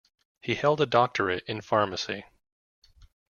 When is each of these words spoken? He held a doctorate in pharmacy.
He 0.41 0.55
held 0.55 0.81
a 0.81 0.87
doctorate 0.87 1.43
in 1.45 1.61
pharmacy. 1.61 2.23